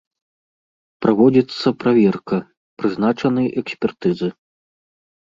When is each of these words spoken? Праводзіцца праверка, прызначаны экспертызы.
Праводзіцца 1.07 1.67
праверка, 1.85 2.37
прызначаны 2.81 3.41
экспертызы. 3.65 4.35